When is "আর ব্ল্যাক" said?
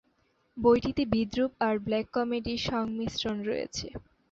1.67-2.07